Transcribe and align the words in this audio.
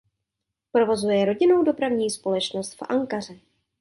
Provozuje 0.71 1.25
rodinnou 1.25 1.63
dopravní 1.63 2.09
společnost 2.09 2.73
v 2.73 2.81
Ankaře. 2.89 3.39